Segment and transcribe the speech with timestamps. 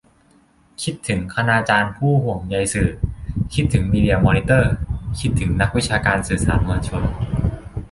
[0.83, 2.89] คิดถึง 'คณาจารย์ผู้ห่วงใยสื่อ'
[3.53, 4.71] คิดถึง 'มีเดียมอนิเตอร์'
[5.19, 7.01] คิดถึง 'นักวิชาการสื่อสารมวลชน'